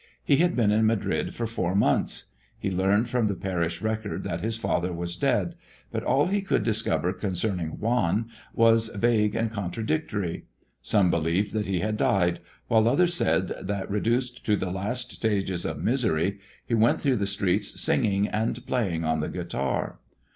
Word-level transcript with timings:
He 0.23 0.37
had 0.37 0.55
been 0.55 0.71
in 0.71 0.87
Madrid 0.87 1.35
for 1.35 1.45
four 1.45 1.75
months. 1.75 2.31
He 2.57 2.71
learned 2.71 3.07
from 3.07 3.27
the 3.27 3.35
parish 3.35 3.83
record 3.83 4.23
that 4.23 4.41
his 4.41 4.57
father 4.57 4.91
was 4.91 5.15
dead; 5.15 5.53
but 5.91 6.01
all 6.03 6.25
he 6.25 6.41
could 6.41 6.63
discover 6.63 7.13
concerning 7.13 7.77
Juan 7.79 8.27
was 8.55 8.87
vague 8.95 9.35
and 9.35 9.51
contradictory. 9.51 10.45
Some 10.81 11.11
believed 11.11 11.53
that 11.53 11.67
he 11.67 11.81
had 11.81 11.97
died, 11.97 12.39
while 12.67 12.87
others 12.87 13.13
said 13.13 13.53
that, 13.61 13.91
reduced 13.91 14.43
to 14.47 14.57
the 14.57 14.71
last 14.71 15.11
stages 15.11 15.65
of 15.65 15.83
misery, 15.83 16.39
he 16.65 16.73
went 16.73 16.99
through 16.99 17.17
the 17.17 17.27
streets 17.27 17.79
singing 17.79 18.27
and 18.27 18.65
playing 18.65 19.05
on 19.05 19.19
the 19.19 19.29
guitar. 19.29 19.99